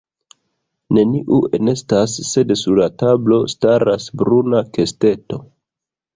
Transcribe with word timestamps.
Neniu 0.97 1.37
enestas, 1.57 2.15
sed 2.31 2.55
sur 2.63 2.81
la 2.81 2.89
tablo 3.03 3.39
staras 3.55 4.09
bruna 4.23 4.65
kesteto. 4.81 5.41